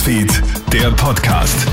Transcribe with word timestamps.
Newsfeed, 0.00 0.42
der 0.72 0.90
Podcast. 0.92 1.66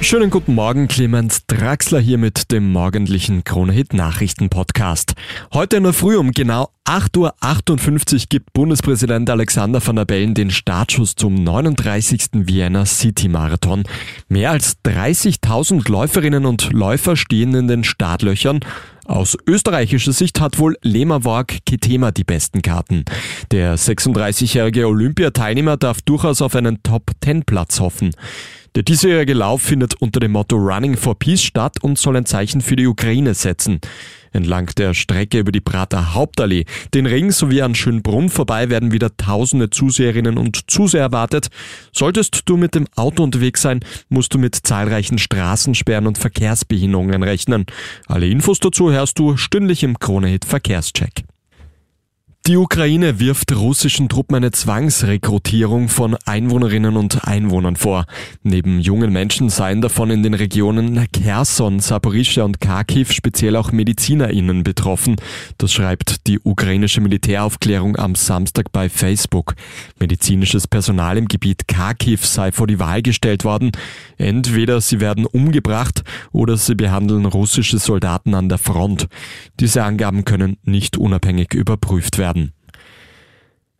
Schönen 0.00 0.30
guten 0.30 0.54
Morgen, 0.54 0.88
Clemens 0.88 1.46
Draxler 1.46 2.00
hier 2.00 2.18
mit 2.18 2.50
dem 2.50 2.72
morgendlichen 2.72 3.44
Kronehit 3.44 3.92
Nachrichten 3.94 4.48
Podcast. 4.48 5.14
Heute 5.52 5.76
in 5.76 5.84
der 5.84 5.92
Früh 5.92 6.16
um 6.16 6.32
genau 6.32 6.70
8.58 6.86 8.14
Uhr 8.14 8.20
gibt 8.28 8.52
Bundespräsident 8.52 9.30
Alexander 9.30 9.84
van 9.84 9.96
der 9.96 10.06
Bellen 10.06 10.34
den 10.34 10.50
Startschuss 10.50 11.14
zum 11.14 11.34
39. 11.34 12.30
Vienna 12.32 12.84
City 12.84 13.28
Marathon. 13.28 13.84
Mehr 14.28 14.50
als 14.50 14.78
30.000 14.84 15.88
Läuferinnen 15.88 16.46
und 16.46 16.72
Läufer 16.72 17.14
stehen 17.14 17.54
in 17.54 17.68
den 17.68 17.84
Startlöchern. 17.84 18.60
Aus 19.06 19.38
österreichischer 19.46 20.12
Sicht 20.12 20.40
hat 20.40 20.58
wohl 20.58 20.76
Lemawork 20.82 21.58
Ketema 21.64 22.10
die 22.10 22.24
besten 22.24 22.60
Karten. 22.60 23.04
Der 23.52 23.78
36-jährige 23.78 24.88
Olympiateilnehmer 24.88 25.76
darf 25.76 26.02
durchaus 26.02 26.42
auf 26.42 26.56
einen 26.56 26.82
Top-10-Platz 26.82 27.78
hoffen. 27.78 28.10
Der 28.76 28.82
diesjährige 28.82 29.32
Lauf 29.32 29.62
findet 29.62 29.94
unter 30.02 30.20
dem 30.20 30.32
Motto 30.32 30.54
Running 30.54 30.98
for 30.98 31.18
Peace 31.18 31.42
statt 31.42 31.82
und 31.82 31.96
soll 31.96 32.14
ein 32.14 32.26
Zeichen 32.26 32.60
für 32.60 32.76
die 32.76 32.86
Ukraine 32.86 33.32
setzen. 33.32 33.80
Entlang 34.32 34.66
der 34.76 34.92
Strecke 34.92 35.38
über 35.38 35.50
die 35.50 35.62
Prater 35.62 36.12
Hauptallee, 36.12 36.66
den 36.92 37.06
Ring 37.06 37.30
sowie 37.30 37.62
an 37.62 37.74
Schönbrunn 37.74 38.28
vorbei 38.28 38.68
werden 38.68 38.92
wieder 38.92 39.16
tausende 39.16 39.70
Zuseherinnen 39.70 40.36
und 40.36 40.70
Zuseher 40.70 41.00
erwartet. 41.00 41.48
Solltest 41.90 42.42
du 42.44 42.58
mit 42.58 42.74
dem 42.74 42.86
Auto 42.96 43.22
unterwegs 43.22 43.62
sein, 43.62 43.80
musst 44.10 44.34
du 44.34 44.38
mit 44.38 44.54
zahlreichen 44.54 45.16
Straßensperren 45.16 46.06
und 46.06 46.18
Verkehrsbehinderungen 46.18 47.22
rechnen. 47.22 47.64
Alle 48.08 48.28
Infos 48.28 48.60
dazu 48.60 48.92
hörst 48.92 49.18
du 49.18 49.38
stündlich 49.38 49.84
im 49.84 49.98
Kronehit 49.98 50.44
Verkehrscheck. 50.44 51.24
Die 52.46 52.56
Ukraine 52.56 53.18
wirft 53.18 53.56
russischen 53.56 54.08
Truppen 54.08 54.36
eine 54.36 54.52
Zwangsrekrutierung 54.52 55.88
von 55.88 56.16
Einwohnerinnen 56.26 56.96
und 56.96 57.26
Einwohnern 57.26 57.74
vor. 57.74 58.06
Neben 58.44 58.78
jungen 58.78 59.12
Menschen 59.12 59.50
seien 59.50 59.80
davon 59.80 60.10
in 60.10 60.22
den 60.22 60.32
Regionen 60.32 61.08
Kherson, 61.12 61.80
Saporischschja 61.80 62.44
und 62.44 62.60
Kharkiv 62.60 63.10
speziell 63.10 63.56
auch 63.56 63.72
MedizinerInnen 63.72 64.62
betroffen. 64.62 65.16
Das 65.58 65.72
schreibt 65.72 66.28
die 66.28 66.38
ukrainische 66.38 67.00
Militäraufklärung 67.00 67.96
am 67.96 68.14
Samstag 68.14 68.70
bei 68.70 68.88
Facebook. 68.88 69.56
Medizinisches 69.98 70.68
Personal 70.68 71.18
im 71.18 71.26
Gebiet 71.26 71.66
Kharkiv 71.66 72.24
sei 72.24 72.52
vor 72.52 72.68
die 72.68 72.78
Wahl 72.78 73.02
gestellt 73.02 73.42
worden. 73.42 73.72
Entweder 74.18 74.80
sie 74.80 75.00
werden 75.00 75.26
umgebracht 75.26 76.04
oder 76.30 76.56
sie 76.56 76.76
behandeln 76.76 77.26
russische 77.26 77.78
Soldaten 77.78 78.34
an 78.34 78.48
der 78.48 78.58
Front. 78.58 79.08
Diese 79.58 79.82
Angaben 79.82 80.24
können 80.24 80.58
nicht 80.62 80.96
unabhängig 80.96 81.52
überprüft 81.52 82.18
werden. 82.18 82.35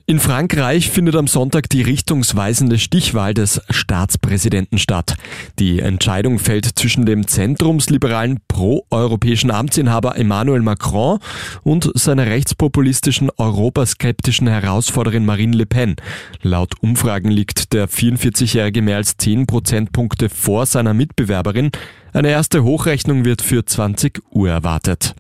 In 0.09 0.21
Frankreich 0.21 0.89
findet 0.89 1.17
am 1.17 1.27
Sonntag 1.27 1.69
die 1.69 1.83
richtungsweisende 1.83 2.79
Stichwahl 2.79 3.35
des 3.35 3.61
Staatspräsidenten 3.71 4.79
statt. 4.79 5.17
Die 5.59 5.81
Entscheidung 5.81 6.39
fällt 6.39 6.79
zwischen 6.79 7.07
dem 7.07 7.27
zentrumsliberalen 7.27 8.39
pro-europäischen 8.47 9.51
Amtsinhaber 9.51 10.17
Emmanuel 10.17 10.63
Macron 10.63 11.19
und 11.65 11.91
seiner 11.95 12.27
rechtspopulistischen 12.27 13.33
europaskeptischen 13.37 14.47
Herausforderin 14.47 15.27
Marine 15.27 15.57
Le 15.57 15.67
Pen. 15.67 15.97
Laut 16.41 16.75
Umfragen 16.81 17.33
liegt 17.33 17.73
der 17.73 17.89
44-Jährige 17.89 18.83
mehr 18.83 18.99
als 18.99 19.17
10 19.17 19.49
Prozentpunkte 19.49 20.29
vor 20.29 20.67
seiner 20.67 20.95
Mitbewerberin. 20.95 21.73
Eine 22.13 22.29
erste 22.29 22.63
Hochrechnung 22.63 23.25
wird 23.25 23.43
für 23.43 23.67
20 23.67 24.23
Uhr 24.31 24.51
erwartet. 24.51 25.17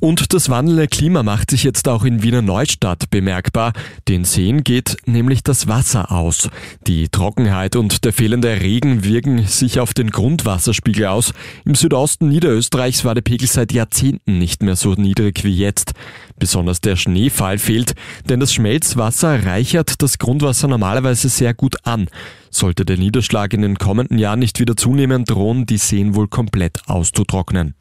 Und 0.00 0.32
das 0.32 0.48
wandelnde 0.48 0.88
Klima 0.88 1.22
macht 1.22 1.50
sich 1.50 1.62
jetzt 1.62 1.86
auch 1.86 2.04
in 2.04 2.22
Wiener 2.22 2.40
Neustadt 2.40 3.10
bemerkbar. 3.10 3.74
Den 4.08 4.24
Seen 4.24 4.64
geht 4.64 4.96
nämlich 5.04 5.42
das 5.42 5.68
Wasser 5.68 6.10
aus. 6.10 6.48
Die 6.86 7.10
Trockenheit 7.10 7.76
und 7.76 8.06
der 8.06 8.14
fehlende 8.14 8.62
Regen 8.62 9.04
wirken 9.04 9.46
sich 9.46 9.78
auf 9.78 9.92
den 9.92 10.10
Grundwasserspiegel 10.10 11.04
aus. 11.04 11.34
Im 11.66 11.74
Südosten 11.74 12.30
Niederösterreichs 12.30 13.04
war 13.04 13.14
der 13.14 13.20
Pegel 13.20 13.46
seit 13.46 13.72
Jahrzehnten 13.72 14.38
nicht 14.38 14.62
mehr 14.62 14.74
so 14.74 14.94
niedrig 14.94 15.44
wie 15.44 15.54
jetzt. 15.54 15.92
Besonders 16.40 16.80
der 16.80 16.96
Schneefall 16.96 17.58
fehlt, 17.58 17.94
denn 18.28 18.40
das 18.40 18.52
Schmelzwasser 18.54 19.44
reichert 19.44 20.02
das 20.02 20.18
Grundwasser 20.18 20.66
normalerweise 20.68 21.28
sehr 21.28 21.54
gut 21.54 21.76
an. 21.84 22.08
Sollte 22.50 22.84
der 22.84 22.96
Niederschlag 22.96 23.52
in 23.52 23.62
den 23.62 23.76
kommenden 23.76 24.18
Jahren 24.18 24.40
nicht 24.40 24.58
wieder 24.58 24.74
zunehmen, 24.74 25.26
drohen 25.26 25.66
die 25.66 25.76
Seen 25.76 26.16
wohl 26.16 26.28
komplett 26.28 26.80
auszutrocknen. 26.88 27.74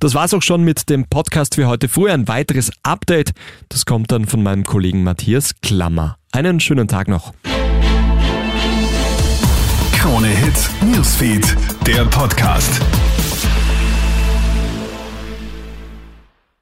Das 0.00 0.14
war's 0.14 0.34
auch 0.34 0.42
schon 0.42 0.64
mit 0.64 0.88
dem 0.88 1.04
Podcast 1.04 1.56
für 1.56 1.68
heute 1.68 1.88
früh. 1.88 2.10
Ein 2.10 2.26
weiteres 2.26 2.72
Update, 2.82 3.32
das 3.68 3.84
kommt 3.84 4.10
dann 4.10 4.26
von 4.26 4.42
meinem 4.42 4.64
Kollegen 4.64 5.04
Matthias 5.04 5.54
Klammer. 5.60 6.16
Einen 6.32 6.58
schönen 6.58 6.88
Tag 6.88 7.08
noch. 7.08 7.34
Krone 9.92 10.28
Hits, 10.28 10.70
Newsfeed, 10.80 11.54
der 11.86 12.06
Podcast. 12.06 12.80